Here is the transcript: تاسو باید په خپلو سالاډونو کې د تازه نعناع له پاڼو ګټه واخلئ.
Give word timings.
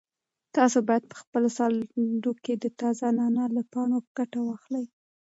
تاسو 0.55 0.77
باید 0.87 1.03
په 1.11 1.15
خپلو 1.21 1.47
سالاډونو 1.57 2.31
کې 2.43 2.53
د 2.57 2.65
تازه 2.79 3.05
نعناع 3.17 3.49
له 3.57 3.63
پاڼو 3.71 3.97
ګټه 4.17 4.39
واخلئ. 4.47 4.85